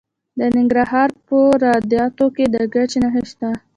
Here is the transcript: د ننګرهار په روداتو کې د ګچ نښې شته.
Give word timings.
د 0.37 0.39
ننګرهار 0.55 1.09
په 1.27 1.37
روداتو 1.63 2.25
کې 2.35 2.45
د 2.53 2.55
ګچ 2.73 2.91
نښې 3.03 3.23
شته. 3.29 3.49